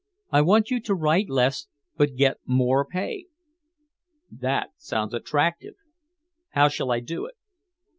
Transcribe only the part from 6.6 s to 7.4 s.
shall I do it?"